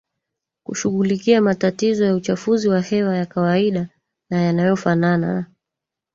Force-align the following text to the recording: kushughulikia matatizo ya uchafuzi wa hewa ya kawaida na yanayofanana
kushughulikia 0.65 1.41
matatizo 1.41 2.05
ya 2.05 2.15
uchafuzi 2.15 2.69
wa 2.69 2.81
hewa 2.81 3.17
ya 3.17 3.25
kawaida 3.25 3.89
na 4.31 4.41
yanayofanana 4.41 5.45